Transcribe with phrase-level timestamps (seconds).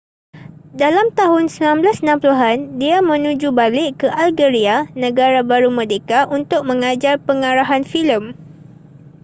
[0.81, 8.23] dalam tahun 1960an dia menuju balik ke algeria negara baru merdeka untuk mengajar pengarahan filem